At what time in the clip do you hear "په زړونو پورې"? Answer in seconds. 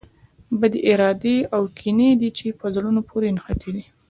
2.59-3.29